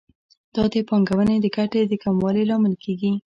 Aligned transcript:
دا 0.55 0.63
د 0.73 0.75
پانګونې 0.89 1.35
د 1.41 1.45
ګټې 1.57 1.81
د 1.87 1.93
کموالي 2.03 2.43
لامل 2.49 2.73
کیږي. 2.83 3.11